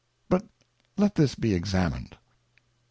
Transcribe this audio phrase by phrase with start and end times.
[0.29, 0.47] But
[0.97, 2.17] let this be Examined.